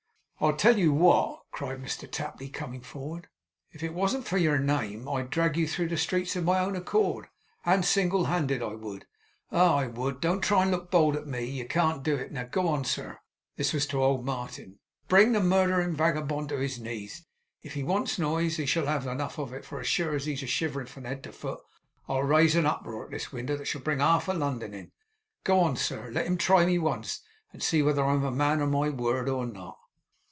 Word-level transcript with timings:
'I 0.43 0.53
tell 0.53 0.75
you 0.75 0.91
what,' 0.91 1.43
cried 1.51 1.79
Mr 1.83 2.09
Tapley, 2.09 2.49
coming 2.49 2.81
forward, 2.81 3.27
'if 3.73 3.83
it 3.83 3.93
wasn't 3.93 4.25
for 4.27 4.39
your 4.39 4.57
name, 4.57 5.07
I'd 5.07 5.29
drag 5.29 5.55
you 5.55 5.67
through 5.67 5.89
the 5.89 5.97
streets 5.97 6.35
of 6.35 6.43
my 6.45 6.57
own 6.57 6.75
accord, 6.75 7.27
and 7.63 7.85
single 7.85 8.25
handed 8.25 8.63
I 8.63 8.73
would! 8.73 9.05
Ah, 9.51 9.75
I 9.75 9.85
would! 9.85 10.19
Don't 10.19 10.41
try 10.41 10.63
and 10.63 10.71
look 10.71 10.89
bold 10.89 11.15
at 11.15 11.27
me. 11.27 11.43
You 11.45 11.67
can't 11.67 12.01
do 12.01 12.15
it! 12.15 12.31
Now 12.31 12.45
go 12.45 12.67
on, 12.69 12.85
sir,' 12.85 13.19
this 13.55 13.71
was 13.71 13.85
to 13.87 14.01
old 14.03 14.25
Martin. 14.25 14.79
'Bring 15.07 15.33
the 15.33 15.39
murderin' 15.41 15.95
wagabond 15.95 16.51
upon 16.51 16.59
his 16.63 16.79
knees! 16.79 17.23
If 17.61 17.75
he 17.75 17.83
wants 17.83 18.17
noise, 18.17 18.57
he 18.57 18.65
shall 18.65 18.87
have 18.87 19.05
enough 19.05 19.37
of 19.37 19.53
it; 19.53 19.63
for 19.63 19.79
as 19.79 19.87
sure 19.87 20.15
as 20.15 20.25
he's 20.25 20.41
a 20.41 20.47
shiverin' 20.47 20.87
from 20.87 21.03
head 21.03 21.21
to 21.25 21.31
foot 21.31 21.59
I'll 22.09 22.23
raise 22.23 22.55
a 22.55 22.67
uproar 22.67 23.05
at 23.05 23.11
this 23.11 23.31
winder 23.31 23.55
that 23.57 23.65
shall 23.67 23.81
bring 23.81 23.99
half 23.99 24.27
London 24.27 24.73
in. 24.73 24.91
Go 25.43 25.59
on, 25.59 25.77
sir! 25.77 26.09
Let 26.09 26.25
him 26.25 26.39
try 26.39 26.65
me 26.65 26.79
once, 26.79 27.21
and 27.53 27.61
see 27.61 27.83
whether 27.83 28.03
I'm 28.03 28.23
a 28.23 28.31
man 28.31 28.59
of 28.59 28.71
my 28.71 28.89
word 28.89 29.29
or 29.29 29.45
not. 29.45 29.77